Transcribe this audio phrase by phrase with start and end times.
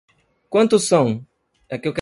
[0.49, 1.23] Quantos são?